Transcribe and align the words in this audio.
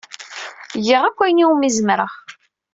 Giɣ 0.85 1.01
akk 1.05 1.19
ayen 1.23 1.41
iwumi 1.43 1.69
zemreɣ. 1.75 2.11